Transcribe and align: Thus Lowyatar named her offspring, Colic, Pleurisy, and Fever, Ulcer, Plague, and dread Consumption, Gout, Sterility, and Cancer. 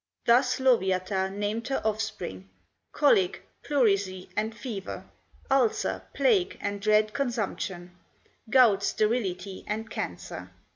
Thus 0.25 0.59
Lowyatar 0.59 1.29
named 1.29 1.67
her 1.67 1.79
offspring, 1.85 2.49
Colic, 2.91 3.43
Pleurisy, 3.61 4.31
and 4.35 4.57
Fever, 4.57 5.05
Ulcer, 5.51 6.01
Plague, 6.15 6.57
and 6.59 6.81
dread 6.81 7.13
Consumption, 7.13 7.95
Gout, 8.49 8.81
Sterility, 8.81 9.63
and 9.67 9.91
Cancer. 9.91 10.49